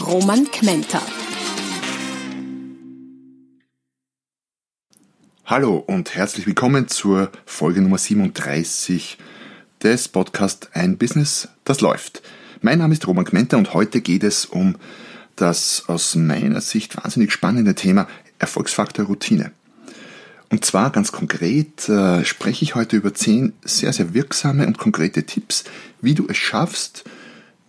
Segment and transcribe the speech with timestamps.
[0.00, 1.00] Roman Kmenter.
[5.46, 9.16] Hallo und herzlich willkommen zur Folge Nummer 37
[9.82, 12.22] des Podcasts Ein Business, das läuft.
[12.60, 14.76] Mein Name ist Roman Kmenter und heute geht es um
[15.34, 18.06] das aus meiner Sicht wahnsinnig spannende Thema
[18.38, 19.52] Erfolgsfaktor Routine.
[20.50, 25.24] Und zwar ganz konkret äh, spreche ich heute über zehn sehr, sehr wirksame und konkrete
[25.24, 25.64] Tipps,
[26.02, 27.04] wie du es schaffst,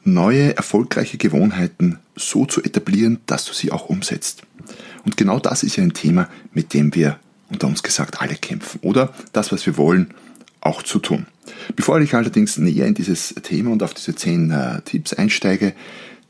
[0.07, 4.43] neue erfolgreiche Gewohnheiten so zu etablieren, dass du sie auch umsetzt.
[5.05, 7.19] Und genau das ist ja ein Thema, mit dem wir
[7.49, 8.79] unter uns gesagt alle kämpfen.
[8.81, 10.13] Oder das, was wir wollen,
[10.61, 11.27] auch zu tun.
[11.75, 15.73] Bevor ich allerdings näher in dieses Thema und auf diese zehn äh, Tipps einsteige,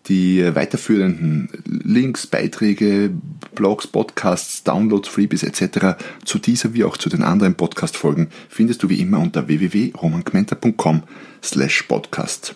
[0.09, 3.11] die weiterführenden Links, Beiträge,
[3.55, 5.97] Blogs, Podcasts, Downloads, Freebies etc.
[6.23, 11.03] zu dieser wie auch zu den anderen Podcast-Folgen findest du wie immer unter www.romangmenta.com
[11.43, 12.55] slash podcast.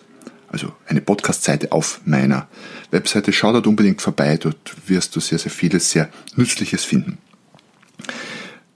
[0.52, 2.46] Also eine Podcast-Seite auf meiner
[2.90, 3.32] Webseite.
[3.32, 7.18] Schau dort unbedingt vorbei, dort wirst du sehr, sehr vieles sehr Nützliches finden.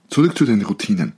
[0.09, 1.13] Zurück zu den Routinen.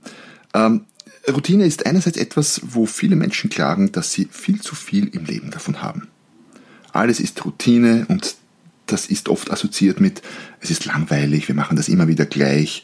[0.52, 0.84] Ähm,
[1.28, 5.50] Routine ist einerseits etwas, wo viele Menschen klagen, dass sie viel zu viel im Leben
[5.50, 6.08] davon haben.
[6.92, 8.36] Alles ist Routine und
[8.86, 10.20] das ist oft assoziiert mit,
[10.60, 12.82] es ist langweilig, wir machen das immer wieder gleich.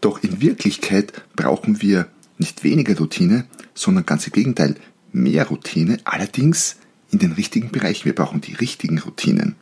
[0.00, 4.76] Doch in Wirklichkeit brauchen wir nicht weniger Routine, sondern ganz im Gegenteil,
[5.12, 6.76] mehr Routine, allerdings
[7.10, 8.04] in den richtigen Bereichen.
[8.04, 9.54] Wir brauchen die richtigen Routinen.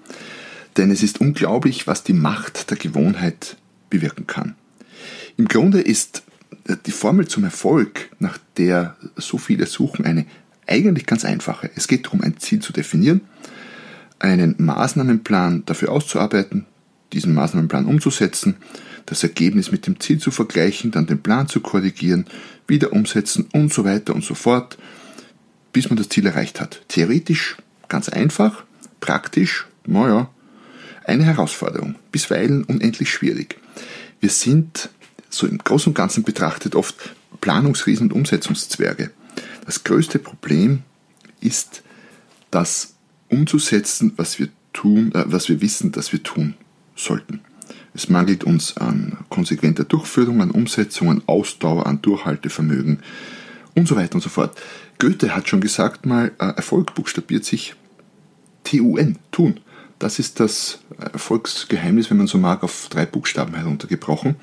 [0.77, 3.56] Denn es ist unglaublich, was die Macht der Gewohnheit
[3.88, 4.55] bewirken kann.
[5.36, 6.22] Im Grunde ist
[6.86, 10.26] die Formel zum Erfolg, nach der so viele suchen, eine
[10.66, 11.70] eigentlich ganz einfache.
[11.76, 13.20] Es geht darum, ein Ziel zu definieren,
[14.19, 16.66] einen Maßnahmenplan dafür auszuarbeiten,
[17.12, 18.56] diesen Maßnahmenplan umzusetzen,
[19.06, 22.26] das Ergebnis mit dem Ziel zu vergleichen, dann den Plan zu korrigieren,
[22.66, 24.76] wieder umsetzen und so weiter und so fort,
[25.76, 26.81] bis man das Ziel erreicht hat.
[26.88, 28.64] Theoretisch ganz einfach,
[29.00, 30.31] praktisch, naja,
[31.04, 33.60] eine Herausforderung, bisweilen unendlich schwierig.
[34.19, 34.88] Wir sind
[35.28, 39.10] so im Großen und Ganzen betrachtet oft Planungsriesen und Umsetzungszwerge.
[39.66, 40.82] Das größte Problem
[41.42, 41.82] ist,
[42.50, 42.94] das
[43.28, 46.54] umzusetzen, was wir tun, äh, was wir wissen, dass wir tun
[46.94, 47.41] sollten.
[47.93, 53.00] Es mangelt uns an konsequenter Durchführung, an Umsetzung, an Ausdauer, an Durchhaltevermögen
[53.75, 54.58] und so weiter und so fort.
[54.98, 57.74] Goethe hat schon gesagt mal, äh, Erfolg buchstabiert sich
[58.64, 59.60] T-U-N, tun.
[59.98, 64.36] Das ist das Erfolgsgeheimnis, wenn man so mag, auf drei Buchstaben heruntergebrochen.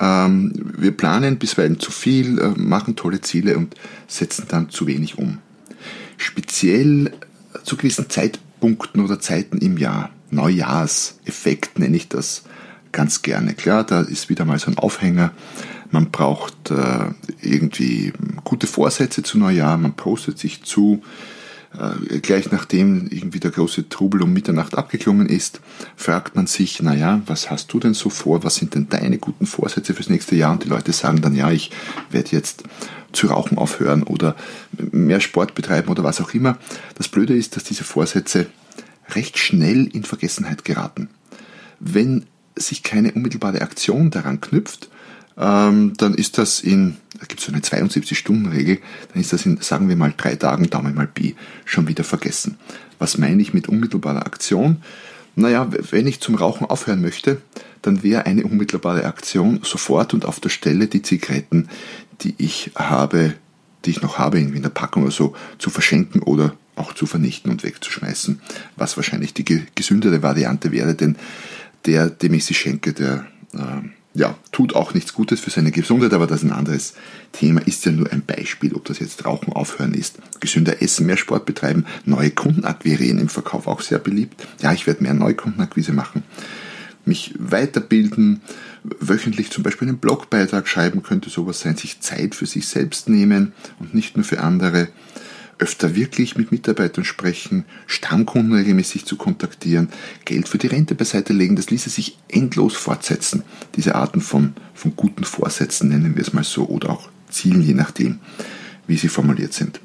[0.00, 3.74] Ähm, wir planen bisweilen zu viel, äh, machen tolle Ziele und
[4.06, 5.38] setzen dann zu wenig um.
[6.16, 7.12] Speziell
[7.64, 12.44] zu gewissen Zeitpunkten oder Zeiten im Jahr, Neujahrseffekt nenne ich das
[12.92, 13.54] ganz gerne.
[13.54, 15.32] Klar, da ist wieder mal so ein Aufhänger.
[15.94, 18.12] Man braucht äh, irgendwie
[18.42, 21.04] gute Vorsätze zu Neujahr, man postet sich zu,
[21.72, 25.60] äh, gleich nachdem irgendwie der große Trubel um Mitternacht abgeklungen ist,
[25.94, 28.42] fragt man sich, naja, was hast du denn so vor?
[28.42, 30.50] Was sind denn deine guten Vorsätze fürs nächste Jahr?
[30.50, 31.70] Und die Leute sagen dann, ja, ich
[32.10, 32.64] werde jetzt
[33.12, 34.34] zu rauchen aufhören oder
[34.90, 36.58] mehr Sport betreiben oder was auch immer.
[36.96, 38.46] Das Blöde ist, dass diese Vorsätze
[39.10, 41.08] recht schnell in Vergessenheit geraten.
[41.78, 42.26] Wenn
[42.56, 44.90] sich keine unmittelbare Aktion daran knüpft,
[45.36, 48.78] ähm, dann ist das in, da gibt es so eine 72-Stunden-Regel,
[49.12, 51.34] dann ist das in, sagen wir mal, drei Tagen, Daumen mal B,
[51.64, 52.56] schon wieder vergessen.
[52.98, 54.82] Was meine ich mit unmittelbarer Aktion?
[55.36, 57.40] Naja, wenn ich zum Rauchen aufhören möchte,
[57.82, 61.68] dann wäre eine unmittelbare Aktion sofort und auf der Stelle die Zigaretten,
[62.20, 63.34] die ich habe,
[63.84, 67.06] die ich noch habe, irgendwie in der Packung oder so, zu verschenken oder auch zu
[67.06, 68.40] vernichten und wegzuschmeißen,
[68.76, 69.44] was wahrscheinlich die
[69.74, 71.16] gesündere Variante wäre, denn
[71.86, 73.58] der, dem ich sie schenke, der äh,
[74.14, 76.94] ja, tut auch nichts Gutes für seine Gesundheit, aber das ist ein anderes
[77.32, 81.16] Thema, ist ja nur ein Beispiel, ob das jetzt Rauchen aufhören ist, gesünder essen, mehr
[81.16, 84.46] Sport betreiben, neue Kunden akquirieren, im Verkauf auch sehr beliebt.
[84.62, 86.22] Ja, ich werde mehr Neukundenakquise machen,
[87.04, 88.40] mich weiterbilden,
[88.84, 93.52] wöchentlich zum Beispiel einen Blogbeitrag schreiben, könnte sowas sein, sich Zeit für sich selbst nehmen
[93.80, 94.88] und nicht nur für andere
[95.58, 99.88] öfter wirklich mit Mitarbeitern sprechen, Stammkunden regelmäßig zu kontaktieren,
[100.24, 103.42] Geld für die Rente beiseite legen, das ließe sich endlos fortsetzen.
[103.76, 107.74] Diese Arten von, von guten Vorsätzen nennen wir es mal so oder auch Zielen, je
[107.74, 108.20] nachdem,
[108.86, 109.80] wie sie formuliert sind.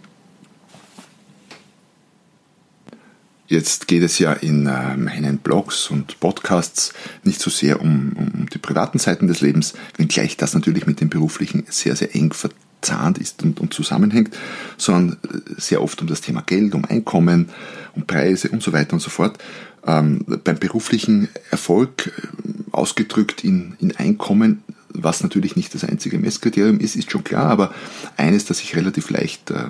[3.48, 6.94] Jetzt geht es ja in äh, meinen Blogs und Podcasts
[7.24, 11.10] nicht so sehr um, um die privaten Seiten des Lebens, wenngleich das natürlich mit dem
[11.10, 12.32] beruflichen sehr, sehr eng
[12.80, 14.36] verzahnt ist und, und zusammenhängt,
[14.78, 17.50] sondern äh, sehr oft um das Thema Geld, um Einkommen,
[17.96, 19.38] um Preise und so weiter und so fort.
[19.86, 26.80] Ähm, beim beruflichen Erfolg äh, ausgedrückt in, in Einkommen, was natürlich nicht das einzige Messkriterium
[26.80, 27.74] ist, ist schon klar, aber
[28.18, 29.70] eines, das sich relativ leicht äh,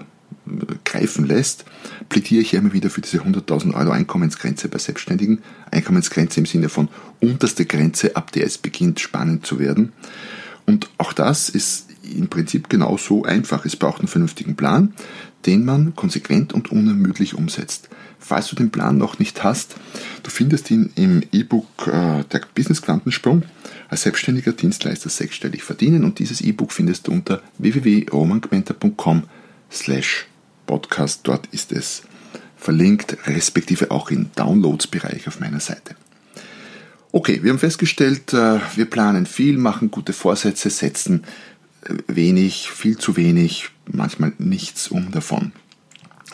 [0.86, 1.66] greifen lässt,
[2.10, 5.40] plädiere ich immer wieder für diese 100.000 Euro Einkommensgrenze bei Selbstständigen.
[5.72, 6.90] Einkommensgrenze im Sinne von
[7.20, 9.92] unterste Grenze, ab der es beginnt spannend zu werden.
[10.66, 13.66] Und auch das ist im Prinzip genauso einfach.
[13.66, 14.94] Es braucht einen vernünftigen Plan,
[15.46, 17.90] den man konsequent und unermüdlich umsetzt.
[18.20, 19.76] Falls du den Plan noch nicht hast,
[20.24, 23.44] du findest ihn im E-Book äh, Der Business Quantensprung
[23.88, 29.24] als selbstständiger Dienstleister sechsstellig verdienen und dieses E-Book findest du unter www.romangmenta.com
[29.72, 30.28] slash
[30.68, 31.22] podcast.
[31.24, 32.04] Dort ist es
[32.58, 35.96] verlinkt, respektive auch im Downloads-Bereich auf meiner Seite.
[37.12, 41.24] Okay, wir haben festgestellt, äh, wir planen viel, machen gute Vorsätze, setzen
[42.08, 45.52] wenig, viel zu wenig, manchmal nichts um davon.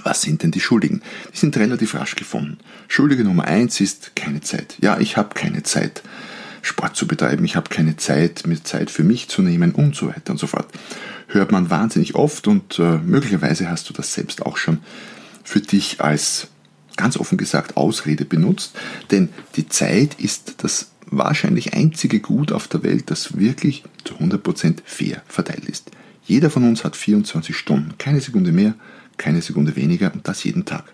[0.03, 1.01] Was sind denn die Schuldigen?
[1.33, 2.57] Die sind relativ rasch gefunden.
[2.88, 4.75] Schuldige Nummer eins ist keine Zeit.
[4.81, 6.03] Ja, ich habe keine Zeit,
[6.62, 10.07] Sport zu betreiben, ich habe keine Zeit, mir Zeit für mich zu nehmen und so
[10.07, 10.68] weiter und so fort
[11.27, 14.80] hört man wahnsinnig oft und äh, möglicherweise hast du das selbst auch schon
[15.44, 16.47] für dich als
[16.95, 18.75] ganz offen gesagt Ausrede benutzt,
[19.12, 24.78] denn die Zeit ist das wahrscheinlich einzige Gut auf der Welt, das wirklich zu 100%
[24.86, 25.92] fair verteilt ist.
[26.25, 28.74] Jeder von uns hat 24 Stunden, keine Sekunde mehr,
[29.18, 30.86] keine Sekunde weniger und das jeden Tag.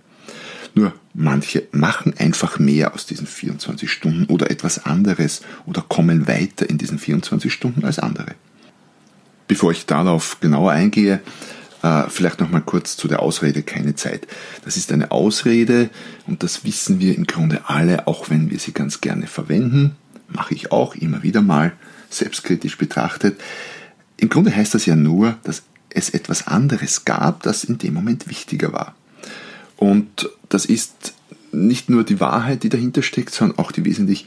[0.73, 6.69] Nur manche machen einfach mehr aus diesen 24 Stunden oder etwas anderes oder kommen weiter
[6.69, 8.35] in diesen 24 Stunden als andere.
[9.47, 11.21] Bevor ich darauf genauer eingehe,
[11.83, 14.27] äh, vielleicht noch mal kurz zu der Ausrede keine Zeit.
[14.63, 15.89] Das ist eine Ausrede
[16.27, 19.97] und das wissen wir im Grunde alle, auch wenn wir sie ganz gerne verwenden.
[20.31, 21.73] Mache ich auch immer wieder mal
[22.09, 23.39] selbstkritisch betrachtet.
[24.17, 28.29] Im Grunde heißt das ja nur, dass es etwas anderes gab, das in dem Moment
[28.29, 28.95] wichtiger war.
[29.77, 31.13] Und das ist
[31.51, 34.25] nicht nur die Wahrheit, die dahinter steckt, sondern auch die wesentlich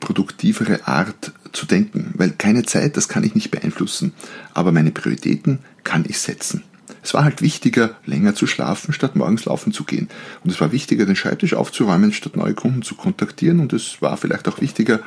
[0.00, 4.12] produktivere Art zu denken, weil keine Zeit, das kann ich nicht beeinflussen,
[4.52, 6.64] aber meine Prioritäten kann ich setzen.
[7.06, 10.08] Es war halt wichtiger, länger zu schlafen, statt morgens laufen zu gehen.
[10.42, 13.60] Und es war wichtiger, den Schreibtisch aufzuräumen, statt neue Kunden zu kontaktieren.
[13.60, 14.98] Und es war vielleicht auch wichtiger,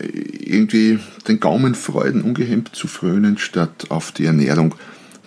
[0.00, 0.98] äh, irgendwie
[1.28, 4.74] den Gaumenfreuden ungehemmt zu frönen, statt auf die Ernährung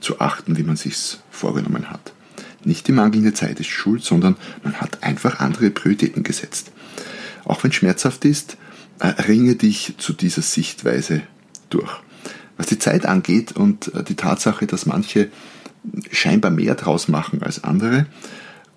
[0.02, 2.12] zu achten, wie man sich's vorgenommen hat.
[2.66, 6.74] Nicht die mangelnde Zeit ist schuld, sondern man hat einfach andere Prioritäten gesetzt.
[7.46, 8.58] Auch wenn schmerzhaft ist,
[9.00, 11.22] ringe dich zu dieser Sichtweise
[11.70, 11.94] durch.
[12.58, 15.30] Was die Zeit angeht und äh, die Tatsache, dass manche
[16.12, 18.06] scheinbar mehr draus machen als andere,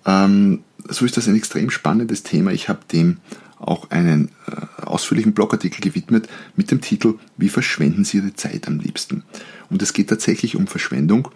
[0.05, 2.51] ähm, so ist das ein extrem spannendes Thema.
[2.51, 3.17] Ich habe dem
[3.59, 8.79] auch einen äh, ausführlichen Blogartikel gewidmet mit dem Titel Wie verschwenden Sie Ihre Zeit am
[8.79, 9.23] liebsten?
[9.69, 11.29] Und es geht tatsächlich um Verschwendung,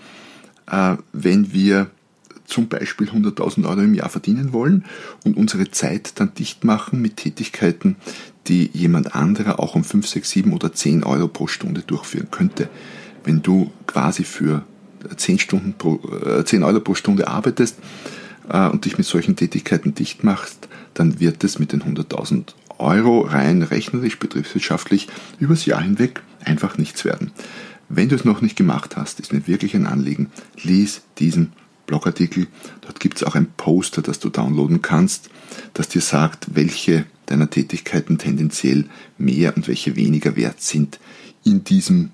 [0.68, 1.90] äh, wenn wir
[2.46, 4.86] zum Beispiel 100.000 Euro im Jahr verdienen wollen
[5.24, 7.96] und unsere Zeit dann dicht machen mit Tätigkeiten,
[8.48, 12.70] die jemand anderer auch um 5, 6, 7 oder 10 Euro pro Stunde durchführen könnte.
[13.24, 14.66] Wenn du quasi für
[15.16, 16.00] 10, Stunden pro,
[16.44, 17.78] 10 äh, Euro pro Stunde arbeitest
[18.50, 23.22] äh, und dich mit solchen Tätigkeiten dicht machst, dann wird es mit den 100.000 Euro
[23.22, 25.08] rein rechnerisch, betriebswirtschaftlich
[25.40, 27.32] übers Jahr hinweg einfach nichts werden.
[27.90, 30.32] Wenn du es noch nicht gemacht hast, ist mir wirklich ein Anliegen,
[30.64, 31.52] lies diesen
[31.86, 32.48] Blogartikel.
[32.82, 35.30] Dort gibt es auch ein Poster, das du downloaden kannst,
[35.74, 38.86] das dir sagt, welche deiner Tätigkeiten tendenziell
[39.18, 41.00] mehr und welche weniger wert sind
[41.44, 42.12] in diesem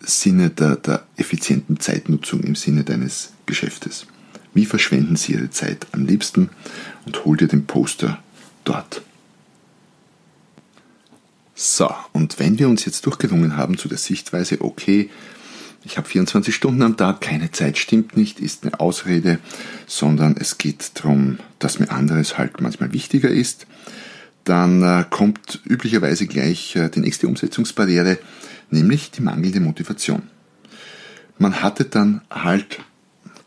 [0.00, 4.06] Sinne der, der effizienten Zeitnutzung, im Sinne deines Geschäftes.
[4.54, 6.50] Wie verschwenden Sie Ihre Zeit am liebsten
[7.06, 8.22] und hol dir den Poster
[8.64, 9.02] dort.
[11.54, 15.10] So, und wenn wir uns jetzt durchgerungen haben zu der Sichtweise, okay,
[15.84, 19.38] ich habe 24 Stunden am Tag, keine Zeit stimmt nicht, ist eine Ausrede,
[19.86, 23.66] sondern es geht darum, dass mir anderes halt manchmal wichtiger ist.
[24.44, 28.18] Dann äh, kommt üblicherweise gleich äh, die nächste Umsetzungsbarriere,
[28.70, 30.22] nämlich die mangelnde Motivation.
[31.38, 32.80] Man hatte dann halt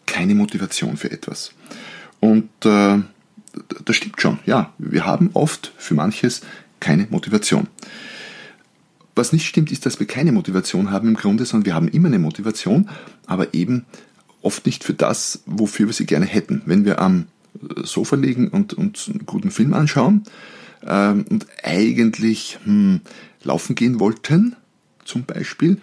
[0.05, 1.51] keine Motivation für etwas.
[2.19, 2.99] Und äh,
[3.85, 6.41] das stimmt schon, ja, wir haben oft für manches
[6.79, 7.67] keine Motivation.
[9.15, 12.07] Was nicht stimmt, ist, dass wir keine Motivation haben im Grunde, sondern wir haben immer
[12.07, 12.89] eine Motivation,
[13.27, 13.85] aber eben
[14.41, 16.63] oft nicht für das, wofür wir sie gerne hätten.
[16.65, 17.27] Wenn wir am
[17.83, 20.23] Sofa liegen und uns einen guten Film anschauen
[20.85, 23.01] ähm, und eigentlich hm,
[23.43, 24.55] laufen gehen wollten,
[25.05, 25.79] zum Beispiel,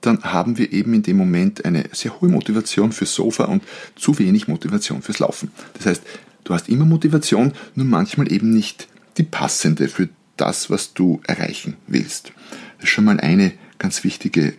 [0.00, 3.62] dann haben wir eben in dem Moment eine sehr hohe Motivation fürs Sofa und
[3.94, 5.52] zu wenig Motivation fürs Laufen.
[5.74, 6.02] Das heißt,
[6.44, 11.76] Du hast immer Motivation, nur manchmal eben nicht die passende für das, was du erreichen
[11.86, 12.32] willst.
[12.76, 14.54] Das ist schon mal eine ganz wichtige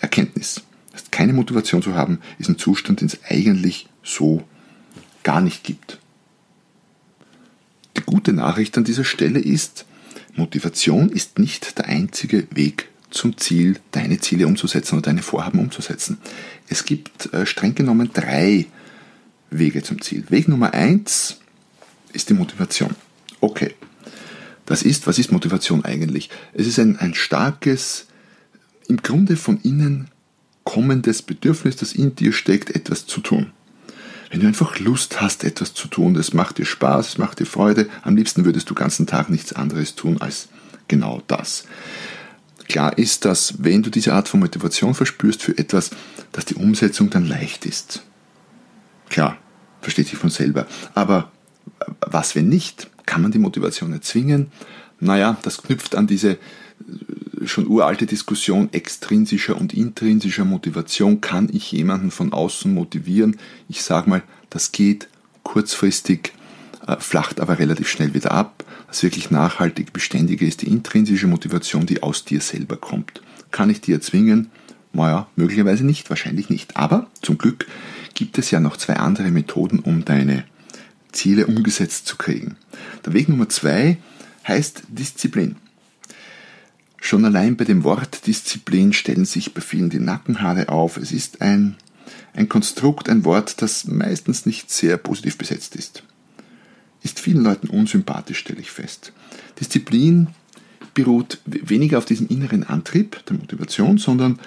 [0.00, 0.62] Erkenntnis.
[1.10, 4.42] Keine Motivation zu haben, ist ein Zustand, den es eigentlich so
[5.22, 5.98] gar nicht gibt.
[7.96, 9.86] Die gute Nachricht an dieser Stelle ist,
[10.34, 16.18] Motivation ist nicht der einzige Weg zum Ziel, deine Ziele umzusetzen oder deine Vorhaben umzusetzen.
[16.68, 18.66] Es gibt äh, streng genommen drei
[19.50, 20.24] Wege zum Ziel.
[20.28, 21.38] Weg Nummer eins
[22.12, 22.94] ist die Motivation.
[23.40, 23.74] Okay.
[24.66, 26.30] Das ist, was ist Motivation eigentlich?
[26.52, 28.06] Es ist ein, ein starkes,
[28.88, 30.08] im Grunde von innen
[30.64, 33.50] kommendes Bedürfnis, das in dir steckt, etwas zu tun.
[34.30, 37.46] Wenn du einfach Lust hast, etwas zu tun, das macht dir Spaß, es macht dir
[37.46, 40.48] Freude, am liebsten würdest du den ganzen Tag nichts anderes tun als
[40.86, 41.64] genau das.
[42.70, 45.90] Klar ist, dass wenn du diese Art von Motivation verspürst für etwas,
[46.30, 48.04] dass die Umsetzung dann leicht ist.
[49.08, 49.36] Klar,
[49.80, 50.68] versteht sich von selber.
[50.94, 51.32] Aber
[52.00, 52.88] was, wenn nicht?
[53.06, 54.52] Kann man die Motivation erzwingen?
[55.00, 56.38] Naja, das knüpft an diese äh,
[57.44, 61.20] schon uralte Diskussion extrinsischer und intrinsischer Motivation.
[61.20, 63.36] Kann ich jemanden von außen motivieren?
[63.68, 65.08] Ich sage mal, das geht
[65.42, 66.34] kurzfristig,
[66.98, 68.64] flacht aber relativ schnell wieder ab.
[68.88, 73.22] Das wirklich nachhaltig beständige ist die intrinsische Motivation, die aus dir selber kommt.
[73.50, 74.50] Kann ich die erzwingen?
[74.92, 76.76] Naja, möglicherweise nicht, wahrscheinlich nicht.
[76.76, 77.66] Aber zum Glück
[78.14, 80.44] gibt es ja noch zwei andere Methoden, um deine
[81.12, 82.56] Ziele umgesetzt zu kriegen.
[83.04, 83.98] Der Weg Nummer zwei
[84.46, 85.56] heißt Disziplin.
[87.00, 90.96] Schon allein bei dem Wort Disziplin stellen sich bei vielen die Nackenhaare auf.
[90.96, 91.76] Es ist ein,
[92.34, 96.02] ein Konstrukt, ein Wort, das meistens nicht sehr positiv besetzt ist.
[97.02, 99.12] Ist vielen Leuten unsympathisch, stelle ich fest.
[99.58, 100.28] Disziplin
[100.94, 104.38] beruht weniger auf diesem inneren Antrieb, der Motivation, sondern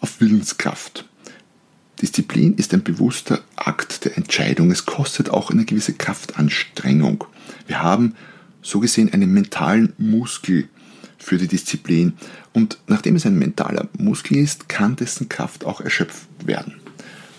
[0.00, 1.06] auf Willenskraft.
[2.00, 4.72] Disziplin ist ein bewusster Akt der Entscheidung.
[4.72, 7.24] Es kostet auch eine gewisse Kraftanstrengung.
[7.68, 8.16] Wir haben
[8.60, 10.68] so gesehen einen mentalen Muskel
[11.18, 12.14] für die Disziplin.
[12.52, 16.81] Und nachdem es ein mentaler Muskel ist, kann dessen Kraft auch erschöpft werden.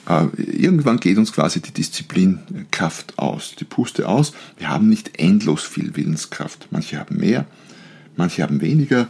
[0.08, 4.34] Äh, irgendwann geht uns quasi die Disziplinkraft aus, die Puste aus.
[4.58, 6.68] Wir haben nicht endlos viel Willenskraft.
[6.72, 7.46] Manche haben mehr,
[8.16, 9.08] manche haben weniger,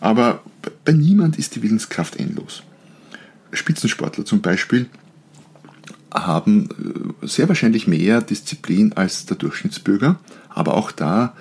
[0.00, 0.42] aber
[0.84, 2.62] bei niemand ist die Willenskraft endlos.
[3.52, 4.88] Spitzensportler zum Beispiel
[6.12, 6.68] haben
[7.22, 10.18] äh, sehr wahrscheinlich mehr Disziplin als der Durchschnittsbürger,
[10.48, 11.34] aber auch da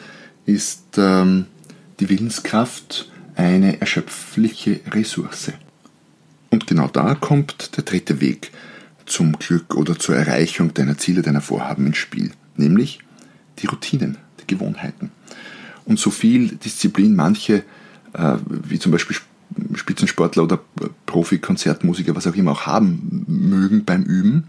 [0.45, 1.45] ist ähm,
[1.99, 5.53] die Willenskraft eine erschöpfliche Ressource.
[6.49, 8.51] Und genau da kommt der dritte Weg
[9.09, 12.99] zum Glück oder zur Erreichung deiner Ziele, deiner Vorhaben ins Spiel, nämlich
[13.59, 15.11] die Routinen, die Gewohnheiten.
[15.85, 17.63] Und so viel Disziplin manche,
[18.13, 19.17] äh, wie zum Beispiel
[19.73, 20.59] Spitzensportler oder
[21.05, 24.45] Profi-Konzertmusiker, was auch immer auch haben mögen beim Üben,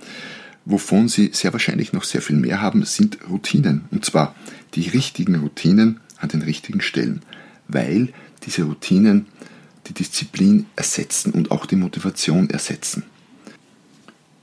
[0.64, 3.86] wovon sie sehr wahrscheinlich noch sehr viel mehr haben, sind Routinen.
[3.90, 4.34] Und zwar
[4.74, 7.22] die richtigen Routinen an den richtigen Stellen,
[7.66, 8.12] weil
[8.44, 9.26] diese Routinen
[9.86, 13.04] die Disziplin ersetzen und auch die Motivation ersetzen.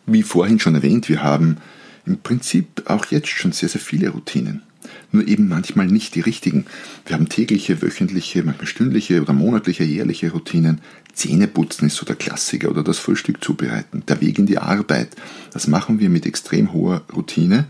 [0.07, 1.57] Wie vorhin schon erwähnt, wir haben
[2.05, 4.63] im Prinzip auch jetzt schon sehr, sehr viele Routinen
[5.11, 6.65] nur eben manchmal nicht die richtigen.
[7.05, 10.81] Wir haben tägliche, wöchentliche, manchmal stündliche oder monatliche, jährliche Routinen.
[11.13, 15.15] Zähneputzen ist so der Klassiker oder das Frühstück zubereiten, der Weg in die Arbeit.
[15.51, 17.65] Das machen wir mit extrem hoher Routine.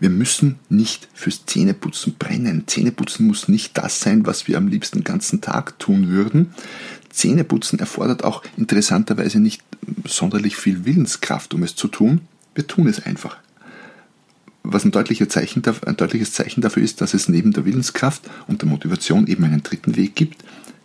[0.00, 2.64] Wir müssen nicht fürs Zähneputzen brennen.
[2.66, 6.52] Zähneputzen muss nicht das sein, was wir am liebsten den ganzen Tag tun würden.
[7.14, 9.62] Zähneputzen erfordert auch interessanterweise nicht
[10.04, 12.22] sonderlich viel Willenskraft, um es zu tun.
[12.54, 13.36] Wir tun es einfach
[14.64, 15.62] was ein, deutliches Zeichen
[16.62, 20.42] dafür ist, dass es neben der Willenskraft und der Motivation eben einen dritten Weg gibt,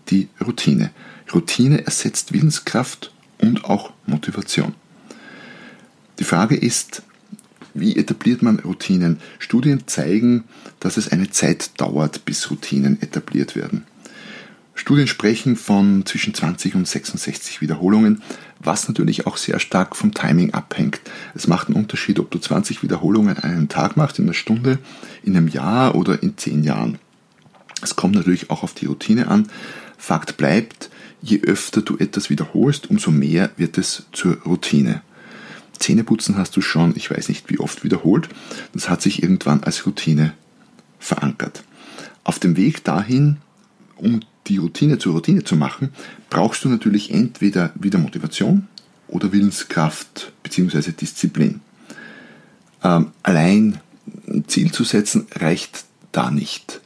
[0.09, 0.91] die Routine.
[1.33, 4.75] Routine ersetzt Willenskraft und auch Motivation.
[6.19, 7.03] Die Frage ist,
[7.74, 9.19] wie etabliert man Routinen?
[9.39, 10.43] Studien zeigen,
[10.81, 13.86] dass es eine Zeit dauert, bis Routinen etabliert werden.
[14.79, 18.21] Studien sprechen von zwischen 20 und 66 Wiederholungen,
[18.62, 21.01] was natürlich auch sehr stark vom Timing abhängt.
[21.36, 24.79] Es macht einen Unterschied, ob du 20 Wiederholungen an einem Tag machst, in einer Stunde,
[25.21, 26.98] in einem Jahr oder in 10 Jahren.
[27.81, 29.50] Es kommt natürlich auch auf die Routine an.
[29.98, 30.89] Fakt bleibt,
[31.21, 35.01] je öfter du etwas wiederholst, umso mehr wird es zur Routine.
[35.77, 38.29] Zähneputzen hast du schon, ich weiß nicht wie oft wiederholt.
[38.74, 40.31] Das hat sich irgendwann als Routine
[41.00, 41.65] verankert.
[42.24, 43.38] Auf dem Weg dahin,
[43.98, 45.89] um die Routine zur Routine zu machen,
[46.29, 48.68] brauchst du natürlich entweder wieder Motivation
[49.08, 50.91] oder Willenskraft bzw.
[50.91, 51.62] Disziplin.
[52.84, 53.79] Ähm, allein
[54.27, 56.82] ein Ziel zu setzen reicht da nicht.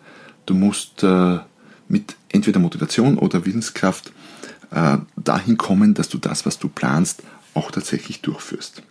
[0.45, 1.39] Du musst äh,
[1.87, 4.11] mit entweder Motivation oder Willenskraft
[4.71, 8.83] äh, dahin kommen, dass du das, was du planst, auch tatsächlich durchführst.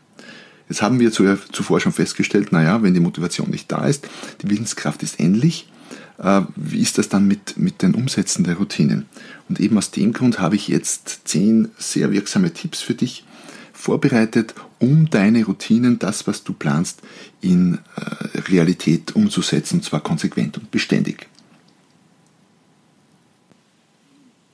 [0.68, 4.08] Jetzt haben wir zuvor schon festgestellt, naja, wenn die Motivation nicht da ist,
[4.40, 5.81] die Willenskraft ist ähnlich, äh,
[6.18, 9.06] wie ist das dann mit, mit den Umsätzen der Routinen?
[9.48, 13.24] Und eben aus dem Grund habe ich jetzt zehn sehr wirksame Tipps für dich
[13.72, 17.02] vorbereitet, um deine Routinen, das, was du planst,
[17.40, 21.28] in äh, Realität umzusetzen, und zwar konsequent und beständig.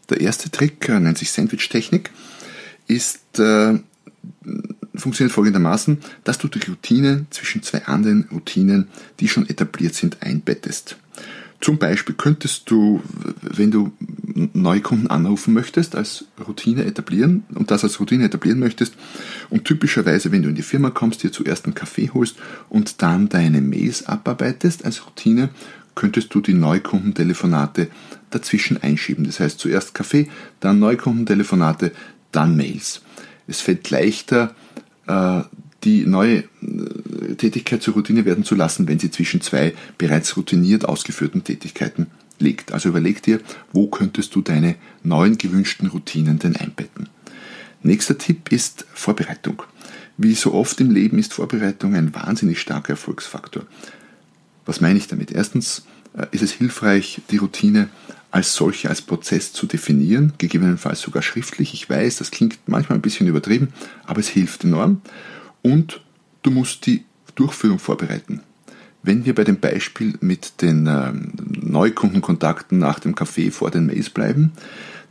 [0.09, 2.11] Der erste Trick äh, nennt sich Sandwich-Technik,
[2.87, 3.79] ist, äh,
[4.95, 8.89] funktioniert folgendermaßen, dass du die Routine zwischen zwei anderen Routinen,
[9.21, 10.97] die schon etabliert sind, einbettest.
[11.61, 13.03] Zum Beispiel könntest du,
[13.43, 13.93] wenn du
[14.53, 18.95] neue Kunden anrufen möchtest, als Routine etablieren und das als Routine etablieren möchtest
[19.51, 22.37] und typischerweise, wenn du in die Firma kommst, dir zuerst einen Kaffee holst
[22.69, 25.49] und dann deine Mails abarbeitest als Routine,
[25.97, 27.89] könntest du die Neukundentelefonate
[28.31, 29.25] dazwischen einschieben.
[29.25, 30.29] Das heißt zuerst Kaffee,
[30.61, 31.91] dann Neukundentelefonate,
[32.31, 33.03] dann Mails.
[33.49, 34.55] Es fällt leichter,
[35.09, 35.43] äh,
[35.89, 40.85] die neue äh, Tätigkeit zur Routine werden zu lassen, wenn sie zwischen zwei bereits routiniert
[40.85, 42.73] ausgeführten Tätigkeiten liegt.
[42.73, 43.41] Also überleg dir,
[43.73, 47.09] wo könntest du deine neuen gewünschten Routinen denn einbetten.
[47.83, 49.63] Nächster Tipp ist Vorbereitung.
[50.19, 53.65] Wie so oft im Leben ist Vorbereitung ein wahnsinnig starker Erfolgsfaktor.
[54.67, 55.33] Was meine ich damit?
[55.33, 57.89] Erstens äh, ist es hilfreich, die Routine
[58.31, 61.73] als solche, als Prozess zu definieren, gegebenenfalls sogar schriftlich.
[61.73, 63.69] Ich weiß, das klingt manchmal ein bisschen übertrieben,
[64.05, 65.01] aber es hilft enorm.
[65.63, 66.01] Und
[66.43, 68.43] du musst die Durchführung vorbereiten.
[69.03, 74.11] Wenn wir bei dem Beispiel mit den ähm, Neukundenkontakten nach dem Kaffee vor den Mails
[74.11, 74.53] bleiben,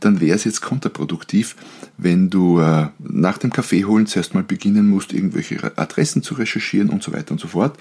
[0.00, 1.56] dann wäre es jetzt kontraproduktiv,
[1.96, 6.90] wenn du äh, nach dem Kaffee holen zuerst mal beginnen musst, irgendwelche Adressen zu recherchieren
[6.90, 7.78] und so weiter und so fort.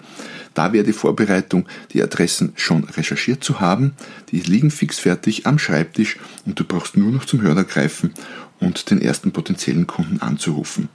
[0.54, 3.94] Da wäre die Vorbereitung, die Adressen schon recherchiert zu haben.
[4.32, 8.14] Die liegen fix fertig am Schreibtisch und du brauchst nur noch zum Hörer greifen
[8.60, 10.90] und den ersten potenziellen Kunden anzurufen.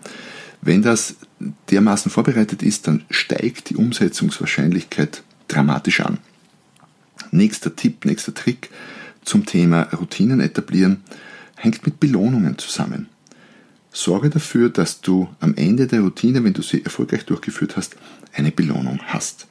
[0.61, 1.17] Wenn das
[1.71, 6.19] dermaßen vorbereitet ist, dann steigt die Umsetzungswahrscheinlichkeit dramatisch an.
[7.31, 8.71] Nächster Tipp, nächster Trick
[9.25, 11.03] zum Thema Routinen etablieren
[11.57, 13.09] hängt mit Belohnungen zusammen.
[13.93, 17.97] Sorge dafür, dass du am Ende der Routine, wenn du sie erfolgreich durchgeführt hast,
[18.33, 19.47] eine Belohnung hast.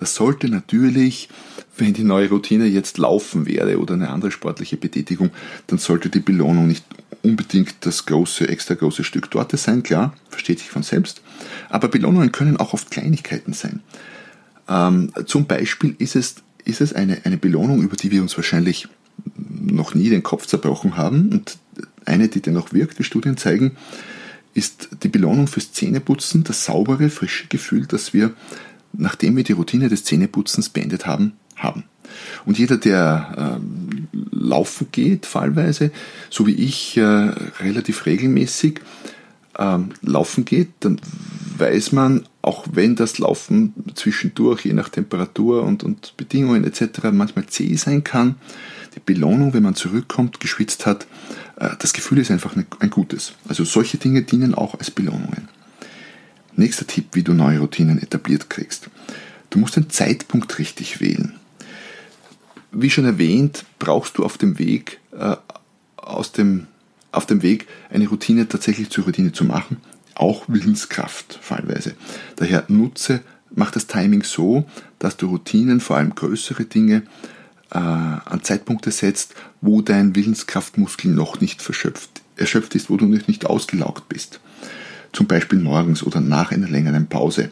[0.00, 1.28] Das sollte natürlich,
[1.76, 5.30] wenn die neue Routine jetzt laufen wäre oder eine andere sportliche Betätigung,
[5.66, 6.84] dann sollte die Belohnung nicht
[7.22, 11.20] unbedingt das große, extra große Stück Torte sein, klar, versteht sich von selbst.
[11.68, 13.80] Aber Belohnungen können auch oft Kleinigkeiten sein.
[14.68, 18.88] Ähm, zum Beispiel ist es, ist es eine, eine Belohnung, über die wir uns wahrscheinlich
[19.36, 21.58] noch nie den Kopf zerbrochen haben und
[22.06, 23.76] eine, die dennoch wirkt, wie Studien zeigen,
[24.54, 28.32] ist die Belohnung fürs Zähneputzen, das saubere, frische Gefühl, das wir,
[28.92, 31.84] nachdem wir die Routine des Zähneputzens beendet haben, haben.
[32.44, 35.90] Und jeder, der ähm, laufen geht, fallweise,
[36.28, 38.80] so wie ich äh, relativ regelmäßig
[39.58, 41.00] ähm, laufen geht, dann
[41.58, 47.46] weiß man, auch wenn das Laufen zwischendurch, je nach Temperatur und, und Bedingungen etc., manchmal
[47.46, 48.36] zäh sein kann,
[48.96, 51.06] die Belohnung, wenn man zurückkommt, geschwitzt hat,
[51.56, 53.34] äh, das Gefühl ist einfach ein gutes.
[53.46, 55.48] Also solche Dinge dienen auch als Belohnungen.
[56.56, 58.90] Nächster Tipp, wie du neue Routinen etabliert kriegst.
[59.50, 61.34] Du musst den Zeitpunkt richtig wählen.
[62.72, 65.36] Wie schon erwähnt, brauchst du auf dem Weg äh,
[65.96, 66.66] aus dem
[67.12, 69.78] auf dem Weg eine Routine tatsächlich zur Routine zu machen,
[70.14, 71.94] auch Willenskraft fallweise.
[72.36, 74.64] Daher nutze, mach das Timing so,
[74.98, 77.02] dass du Routinen, vor allem größere Dinge,
[77.70, 83.26] äh, an Zeitpunkte setzt, wo dein Willenskraftmuskel noch nicht verschöpft, erschöpft ist, wo du noch
[83.26, 84.40] nicht ausgelaugt bist.
[85.12, 87.50] Zum Beispiel morgens oder nach einer längeren Pause.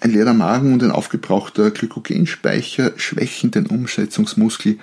[0.00, 4.78] Ein leerer Magen und ein aufgebrauchter Glykogenspeicher schwächen den Umsetzungsmuskel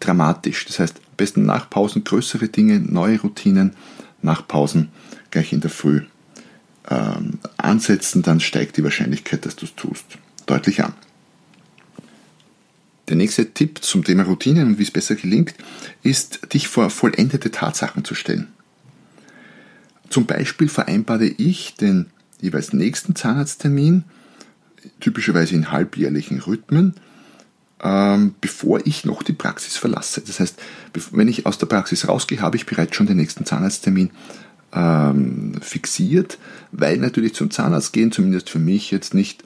[0.00, 0.66] dramatisch.
[0.66, 3.72] Das heißt, am besten nach Pausen größere Dinge, neue Routinen,
[4.20, 4.90] nach Pausen
[5.30, 6.02] gleich in der Früh
[6.90, 10.04] ähm, ansetzen, dann steigt die Wahrscheinlichkeit, dass du es tust,
[10.46, 10.94] deutlich an.
[13.08, 15.54] Der nächste Tipp zum Thema Routinen und wie es besser gelingt,
[16.02, 18.48] ist, dich vor vollendete Tatsachen zu stellen.
[20.10, 22.06] Zum Beispiel vereinbare ich den
[22.40, 24.04] jeweils nächsten Zahnarzttermin,
[25.00, 26.94] typischerweise in halbjährlichen Rhythmen,
[27.82, 30.22] ähm, bevor ich noch die Praxis verlasse.
[30.26, 30.58] Das heißt,
[31.12, 34.10] wenn ich aus der Praxis rausgehe, habe ich bereits schon den nächsten Zahnarzttermin
[34.72, 36.38] ähm, fixiert,
[36.72, 39.44] weil natürlich zum Zahnarzt gehen, zumindest für mich jetzt nicht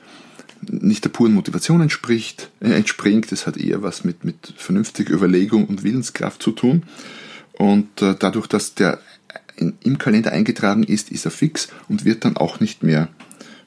[0.62, 3.33] nicht der puren Motivation entspricht, äh, entspringt.
[3.33, 6.85] Es hat eher was mit, mit vernünftiger Überlegung und Willenskraft zu tun.
[7.53, 9.01] Und äh, dadurch, dass der
[9.57, 13.09] im Kalender eingetragen ist, ist er fix und wird dann auch nicht mehr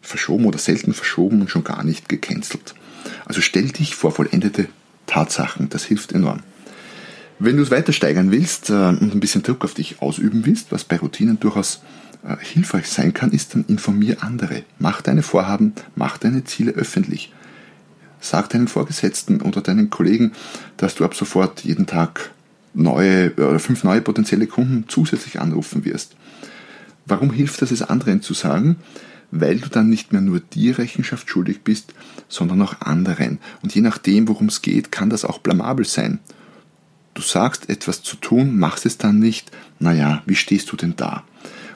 [0.01, 2.75] verschoben oder selten verschoben und schon gar nicht gecancelt.
[3.25, 4.67] Also stell dich vor vollendete
[5.07, 6.41] Tatsachen, das hilft enorm.
[7.37, 10.71] Wenn du es weiter steigern willst äh, und ein bisschen Druck auf dich ausüben willst,
[10.71, 11.81] was bei Routinen durchaus
[12.23, 14.63] äh, hilfreich sein kann, ist dann informier andere.
[14.79, 17.33] Mach deine Vorhaben, mach deine Ziele öffentlich.
[18.21, 20.31] Sag deinen Vorgesetzten oder deinen Kollegen,
[20.77, 22.31] dass du ab sofort jeden Tag
[22.75, 26.15] neue oder fünf neue potenzielle Kunden zusätzlich anrufen wirst.
[27.05, 28.77] Warum hilft das es anderen zu sagen?
[29.31, 31.93] Weil du dann nicht mehr nur dir Rechenschaft schuldig bist,
[32.27, 33.39] sondern auch anderen.
[33.61, 36.19] Und je nachdem, worum es geht, kann das auch blamabel sein.
[37.13, 39.51] Du sagst etwas zu tun, machst es dann nicht.
[39.79, 41.23] Naja, wie stehst du denn da?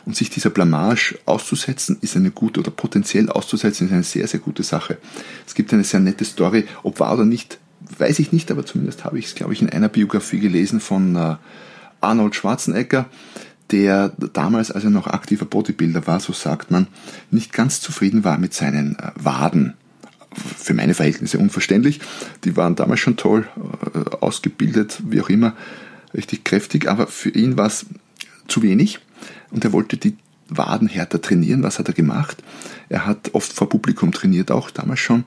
[0.06, 4.40] Und sich dieser Blamage auszusetzen, ist eine gute, oder potenziell auszusetzen, ist eine sehr, sehr
[4.40, 4.98] gute Sache.
[5.46, 7.60] Es gibt eine sehr nette Story, ob wahr oder nicht,
[7.98, 11.16] weiß ich nicht, aber zumindest habe ich es, glaube ich, in einer Biografie gelesen von
[11.16, 11.36] äh,
[12.02, 13.06] Arnold Schwarzenegger,
[13.72, 16.88] der damals, als er noch aktiver Bodybuilder war, so sagt man,
[17.30, 19.74] nicht ganz zufrieden war mit seinen äh, Waden.
[20.32, 22.02] Für meine Verhältnisse unverständlich.
[22.44, 23.48] Die waren damals schon toll,
[23.94, 25.56] äh, ausgebildet, wie auch immer,
[26.14, 27.88] richtig kräftig, aber für ihn war es
[28.48, 29.00] zu wenig
[29.52, 30.16] und er wollte die
[30.48, 31.64] Waden härter trainieren.
[31.64, 32.44] Was hat er gemacht?
[32.90, 35.24] Er hat oft vor Publikum trainiert, auch damals schon,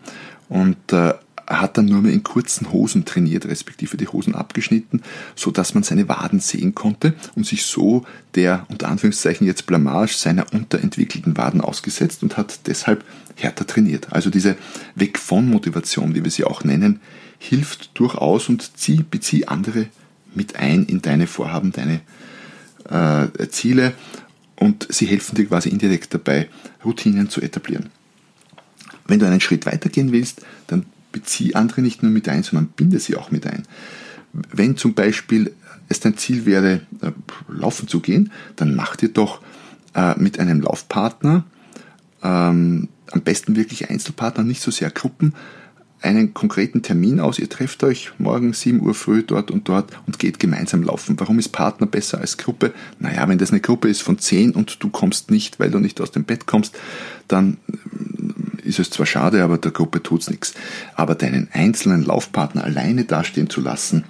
[0.49, 1.15] und äh,
[1.53, 5.03] er hat dann nur mehr in kurzen Hosen trainiert, respektive die Hosen abgeschnitten,
[5.37, 10.15] so dass man seine Waden sehen konnte und sich so der unter Anführungszeichen jetzt Blamage
[10.15, 13.05] seiner unterentwickelten Waden ausgesetzt und hat deshalb
[13.37, 14.15] härter trainiert.
[14.15, 14.57] Also diese
[14.95, 17.01] Weg von Motivation, wie wir sie auch nennen,
[17.39, 19.89] hilft durchaus und zieh, bezieh andere
[20.35, 22.01] mit ein in deine Vorhaben, deine
[22.89, 23.93] äh, Ziele
[24.57, 26.49] und sie helfen dir quasi indirekt dabei,
[26.83, 27.91] Routinen zu etablieren.
[29.07, 32.99] Wenn du einen Schritt weitergehen willst, dann bezieh andere nicht nur mit ein, sondern binde
[32.99, 33.63] sie auch mit ein.
[34.33, 35.53] Wenn zum Beispiel
[35.89, 37.13] es dein Ziel wäre, äh,
[37.49, 39.43] laufen zu gehen, dann mach dir doch
[39.95, 41.45] äh, mit einem Laufpartner,
[42.23, 45.35] ähm, am besten wirklich Einzelpartner, nicht so sehr Gruppen,
[46.01, 47.39] einen konkreten Termin aus.
[47.39, 51.19] Ihr trefft euch morgen 7 Uhr früh dort und dort und geht gemeinsam laufen.
[51.19, 52.73] Warum ist Partner besser als Gruppe?
[52.99, 56.01] Naja, wenn das eine Gruppe ist von 10 und du kommst nicht, weil du nicht
[56.01, 56.77] aus dem Bett kommst,
[57.29, 57.59] dann
[58.63, 60.55] ist es zwar schade, aber der Gruppe tut's nichts.
[60.95, 64.05] Aber deinen einzelnen Laufpartner alleine dastehen zu lassen,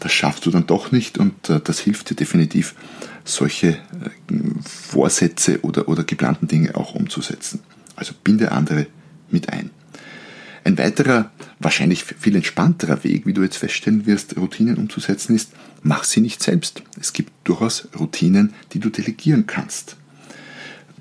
[0.00, 2.74] das schaffst du dann doch nicht und äh, das hilft dir definitiv,
[3.24, 3.76] solche äh,
[4.64, 7.60] Vorsätze oder, oder geplanten Dinge auch umzusetzen.
[7.96, 8.86] Also binde andere
[9.30, 9.70] mit ein.
[10.64, 16.04] Ein weiterer, wahrscheinlich viel entspannterer Weg, wie du jetzt feststellen wirst, Routinen umzusetzen, ist, mach
[16.04, 16.82] sie nicht selbst.
[17.00, 19.96] Es gibt durchaus Routinen, die du delegieren kannst.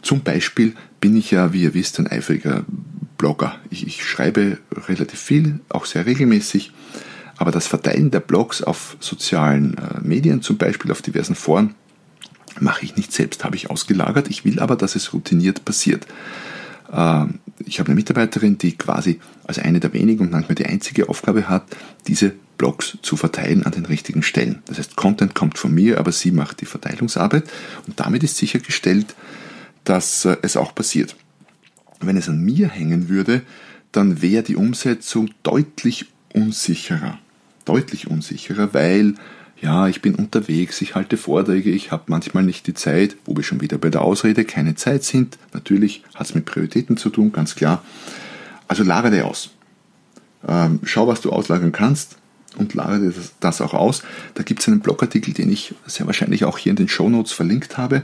[0.01, 2.65] Zum Beispiel bin ich ja, wie ihr wisst, ein eifriger
[3.17, 3.55] Blogger.
[3.69, 4.57] Ich, ich schreibe
[4.87, 6.71] relativ viel, auch sehr regelmäßig,
[7.37, 11.75] aber das Verteilen der Blogs auf sozialen äh, Medien, zum Beispiel auf diversen Foren,
[12.59, 14.29] mache ich nicht selbst, habe ich ausgelagert.
[14.29, 16.07] Ich will aber, dass es routiniert passiert.
[16.91, 21.09] Ähm, ich habe eine Mitarbeiterin, die quasi als eine der wenigen und manchmal die einzige
[21.09, 21.63] Aufgabe hat,
[22.07, 24.63] diese Blogs zu verteilen an den richtigen Stellen.
[24.65, 27.43] Das heißt, Content kommt von mir, aber sie macht die Verteilungsarbeit
[27.85, 29.15] und damit ist sichergestellt,
[29.87, 31.15] dass äh, es auch passiert.
[31.99, 33.41] Wenn es an mir hängen würde,
[33.91, 37.17] dann wäre die Umsetzung deutlich unsicherer.
[37.65, 39.15] Deutlich unsicherer, weil
[39.59, 43.43] ja, ich bin unterwegs, ich halte Vorträge, ich habe manchmal nicht die Zeit, wo wir
[43.43, 45.39] schon wieder bei der Ausrede keine Zeit sind.
[45.53, 47.83] Natürlich hat es mit Prioritäten zu tun, ganz klar.
[48.67, 49.51] Also lagere aus.
[50.47, 52.17] Ähm, schau, was du auslagern kannst
[52.57, 54.03] und lagere das, das auch aus.
[54.35, 57.31] Da gibt es einen Blogartikel, den ich sehr wahrscheinlich auch hier in den Show Notes
[57.31, 58.03] verlinkt habe.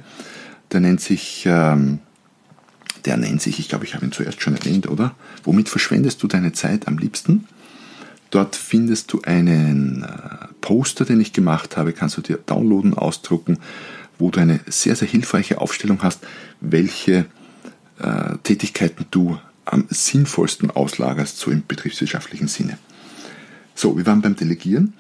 [0.73, 1.99] Der nennt sich ähm,
[3.05, 5.15] der nennt sich, ich glaube, ich habe ihn zuerst schon erwähnt, oder?
[5.43, 7.47] Womit verschwendest du deine Zeit am liebsten?
[8.29, 13.59] Dort findest du einen äh, Poster, den ich gemacht habe, kannst du dir downloaden, ausdrucken,
[14.17, 16.21] wo du eine sehr, sehr hilfreiche Aufstellung hast,
[16.61, 17.25] welche
[17.99, 22.77] äh, Tätigkeiten du am sinnvollsten auslagerst, so im betriebswirtschaftlichen Sinne.
[23.75, 24.93] So, wir waren beim Delegieren.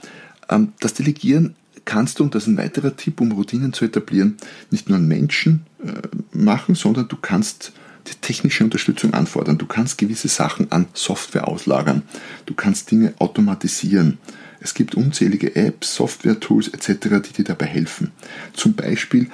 [0.49, 4.37] Ähm, das Delegieren kannst du, und das ist ein weiterer Tipp, um Routinen zu etablieren,
[4.71, 5.91] nicht nur an Menschen äh,
[6.31, 7.73] machen, sondern du kannst
[8.07, 9.57] die technische Unterstützung anfordern.
[9.57, 12.03] Du kannst gewisse Sachen an Software auslagern.
[12.45, 14.17] Du kannst Dinge automatisieren.
[14.59, 18.11] Es gibt unzählige Apps, Software-Tools etc., die dir dabei helfen.
[18.53, 19.29] Zum Beispiel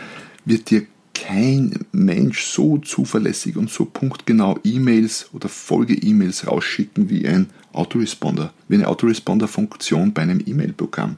[0.45, 7.47] wird dir kein Mensch so zuverlässig und so punktgenau E-Mails oder Folge-E-Mails rausschicken wie ein
[7.73, 11.17] Autoresponder, wie eine Autoresponder-Funktion bei einem E-Mail-Programm,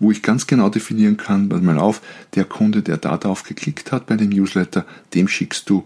[0.00, 2.00] wo ich ganz genau definieren kann, mal auf,
[2.34, 4.84] der Kunde, der da drauf geklickt hat bei dem Newsletter,
[5.14, 5.84] dem schickst du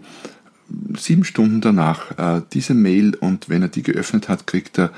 [0.97, 4.91] sieben Stunden danach äh, diese Mail und wenn er die geöffnet hat, kriegt er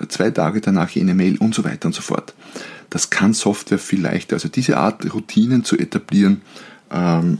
[0.00, 2.34] äh, zwei Tage danach jene Mail und so weiter und so fort.
[2.88, 4.34] Das kann Software viel leichter.
[4.34, 6.40] Also diese Art Routinen zu etablieren,
[6.90, 7.38] ähm,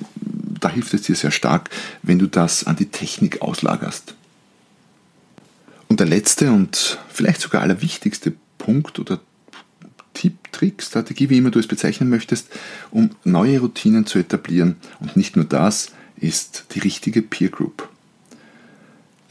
[0.61, 1.71] da hilft es dir sehr stark,
[2.03, 4.15] wenn du das an die Technik auslagerst.
[5.89, 9.19] Und der letzte und vielleicht sogar allerwichtigste Punkt oder
[10.21, 12.49] Tipp, Trick, Strategie, wie immer du es bezeichnen möchtest,
[12.91, 17.89] um neue Routinen zu etablieren und nicht nur das, ist die richtige Peer Group.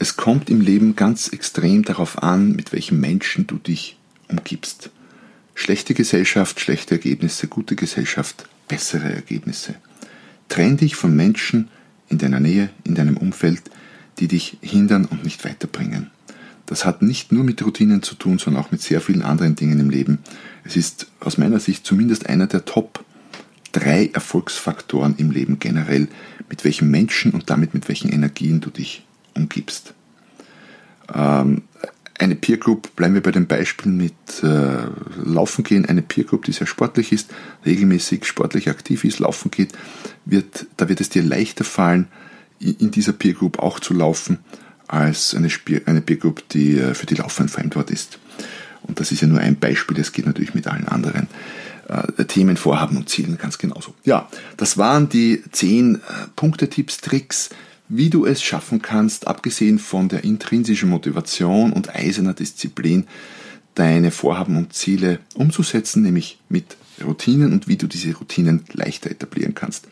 [0.00, 4.90] Es kommt im Leben ganz extrem darauf an, mit welchen Menschen du dich umgibst.
[5.54, 9.76] Schlechte Gesellschaft, schlechte Ergebnisse, gute Gesellschaft, bessere Ergebnisse.
[10.48, 11.68] Trenn dich von Menschen
[12.08, 13.62] in deiner Nähe, in deinem Umfeld,
[14.18, 16.10] die dich hindern und nicht weiterbringen.
[16.70, 19.80] Das hat nicht nur mit Routinen zu tun, sondern auch mit sehr vielen anderen Dingen
[19.80, 20.20] im Leben.
[20.62, 23.04] Es ist aus meiner Sicht zumindest einer der Top
[23.72, 26.06] drei Erfolgsfaktoren im Leben generell,
[26.48, 29.04] mit welchen Menschen und damit mit welchen Energien du dich
[29.34, 29.94] umgibst.
[31.12, 31.62] Ähm,
[32.16, 34.86] eine Peer Group, bleiben wir bei dem Beispiel mit äh,
[35.24, 37.32] Laufen gehen, eine Peer Group, die sehr sportlich ist,
[37.66, 39.72] regelmäßig sportlich aktiv ist, laufen geht,
[40.24, 42.06] wird, da wird es dir leichter fallen,
[42.60, 44.38] in dieser Peer Group auch zu laufen,
[44.90, 48.18] als eine, Spiel, eine Peer Group, die äh, für die Laufer ein Fremdwort ist.
[48.82, 51.28] Und das ist ja nur ein Beispiel, das geht natürlich mit allen anderen
[51.88, 53.94] äh, Themen, Vorhaben und Zielen ganz genauso.
[54.04, 55.98] Ja, das waren die zehn äh,
[56.34, 57.50] Punkte, Tipps, Tricks,
[57.88, 63.06] wie du es schaffen kannst, abgesehen von der intrinsischen Motivation und eiserner Disziplin,
[63.74, 69.54] deine Vorhaben und Ziele umzusetzen, nämlich mit Routinen und wie du diese Routinen leichter etablieren
[69.54, 69.88] kannst.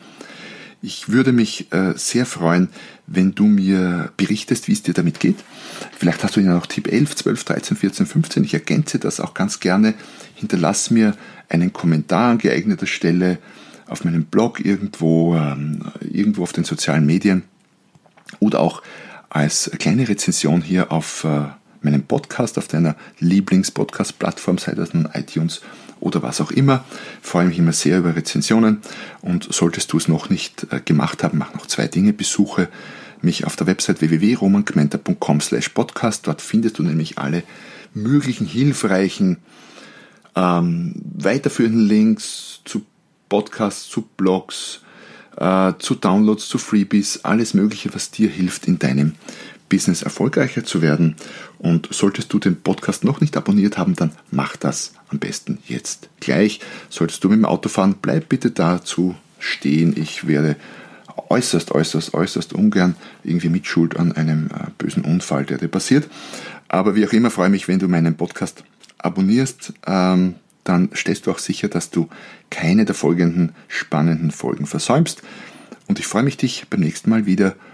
[0.81, 2.69] Ich würde mich äh, sehr freuen,
[3.05, 5.37] wenn du mir berichtest, wie es dir damit geht.
[5.97, 8.43] Vielleicht hast du ja noch Tipp 11, 12, 13, 14, 15.
[8.45, 9.93] Ich ergänze das auch ganz gerne.
[10.35, 11.15] Hinterlass mir
[11.49, 13.39] einen Kommentar an geeigneter Stelle
[13.87, 17.43] auf meinem Blog irgendwo, ähm, irgendwo auf den sozialen Medien
[18.39, 18.81] oder auch
[19.29, 21.47] als kleine Rezension hier auf äh,
[21.81, 25.61] meinem Podcast, auf deiner Lieblings-Podcast-Plattform, sei das nun iTunes
[25.99, 26.83] oder was auch immer.
[27.21, 28.81] Freue mich immer sehr über Rezensionen
[29.21, 32.13] und solltest du es noch nicht äh, gemacht haben, mach noch zwei Dinge.
[32.13, 32.69] Besuche
[33.21, 36.27] mich auf der Website www.romangmenta.com slash podcast.
[36.27, 37.43] Dort findest du nämlich alle
[37.93, 39.37] möglichen hilfreichen
[40.35, 42.85] ähm, weiterführenden Links zu
[43.27, 44.81] Podcasts, zu Blogs,
[45.37, 49.13] äh, zu Downloads, zu Freebies, alles Mögliche, was dir hilft in deinem
[49.69, 51.15] Business erfolgreicher zu werden.
[51.59, 56.09] Und solltest du den Podcast noch nicht abonniert haben, dann mach das am besten jetzt
[56.19, 56.59] gleich.
[56.89, 59.95] Solltest du mit dem Auto fahren, bleib bitte dazu stehen.
[59.95, 60.57] Ich werde
[61.29, 66.09] äußerst, äußerst, äußerst ungern irgendwie mitschuld an einem äh, bösen Unfall, der dir passiert.
[66.67, 68.63] Aber wie auch immer freue ich mich, wenn du meinen Podcast
[68.97, 69.73] abonnierst.
[69.85, 72.09] Ähm, dann stellst du auch sicher, dass du
[72.49, 75.21] keine der folgenden spannenden Folgen versäumst.
[75.87, 77.68] Und ich freue mich, dich beim nächsten Mal wieder zu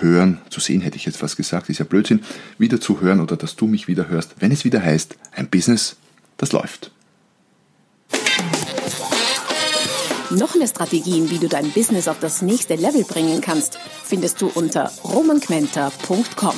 [0.00, 2.20] hören, zu sehen hätte ich jetzt fast gesagt, ist ja Blödsinn,
[2.58, 5.96] wieder zu hören oder dass du mich wieder hörst, wenn es wieder heißt, ein Business,
[6.36, 6.90] das läuft.
[10.30, 14.48] Noch mehr Strategien, wie du dein Business auf das nächste Level bringen kannst, findest du
[14.48, 16.54] unter romanquenter.com.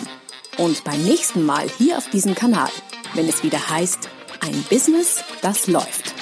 [0.58, 2.70] Und beim nächsten Mal hier auf diesem Kanal,
[3.14, 4.08] wenn es wieder heißt,
[4.40, 6.14] ein Business, das läuft.